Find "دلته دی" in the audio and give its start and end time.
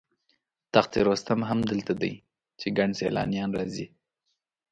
1.71-2.13